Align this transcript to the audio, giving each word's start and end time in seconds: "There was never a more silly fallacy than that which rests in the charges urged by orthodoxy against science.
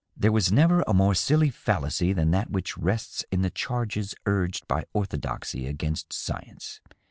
"There 0.17 0.31
was 0.31 0.51
never 0.51 0.83
a 0.87 0.95
more 0.95 1.13
silly 1.13 1.51
fallacy 1.51 2.11
than 2.11 2.31
that 2.31 2.49
which 2.49 2.75
rests 2.75 3.23
in 3.31 3.43
the 3.43 3.51
charges 3.51 4.15
urged 4.25 4.67
by 4.67 4.85
orthodoxy 4.95 5.67
against 5.67 6.11
science. 6.11 6.81